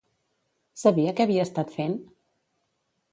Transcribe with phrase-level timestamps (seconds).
[0.83, 1.93] Sabia què havia estat fent?